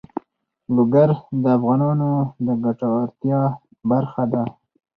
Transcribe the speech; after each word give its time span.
لوگر 0.75 1.09
د 1.43 1.43
افغانانو 1.57 2.11
د 2.45 2.47
ګټورتیا 2.63 3.41
برخه 3.89 4.23
ده. 4.31 4.43